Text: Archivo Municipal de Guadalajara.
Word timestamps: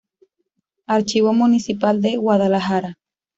Archivo 0.87 1.31
Municipal 1.31 2.01
de 2.01 2.15
Guadalajara. 2.17 2.97